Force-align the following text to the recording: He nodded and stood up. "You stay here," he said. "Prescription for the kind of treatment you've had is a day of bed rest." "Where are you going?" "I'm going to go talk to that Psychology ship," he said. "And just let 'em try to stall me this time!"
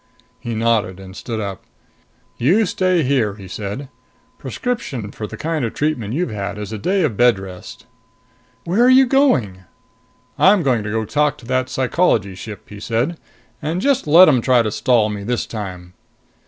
He 0.39 0.55
nodded 0.55 0.99
and 0.99 1.15
stood 1.15 1.39
up. 1.39 1.61
"You 2.39 2.65
stay 2.65 3.03
here," 3.03 3.35
he 3.35 3.47
said. 3.47 3.87
"Prescription 4.39 5.11
for 5.11 5.27
the 5.27 5.37
kind 5.37 5.63
of 5.63 5.75
treatment 5.75 6.15
you've 6.15 6.31
had 6.31 6.57
is 6.57 6.71
a 6.73 6.79
day 6.79 7.03
of 7.03 7.15
bed 7.15 7.37
rest." 7.37 7.85
"Where 8.63 8.83
are 8.83 8.89
you 8.89 9.05
going?" 9.05 9.59
"I'm 10.39 10.63
going 10.63 10.81
to 10.81 10.89
go 10.89 11.05
talk 11.05 11.37
to 11.37 11.45
that 11.45 11.69
Psychology 11.69 12.33
ship," 12.33 12.67
he 12.69 12.79
said. 12.79 13.19
"And 13.61 13.79
just 13.79 14.07
let 14.07 14.27
'em 14.27 14.41
try 14.41 14.63
to 14.63 14.71
stall 14.71 15.07
me 15.07 15.23
this 15.23 15.45
time!" 15.45 15.93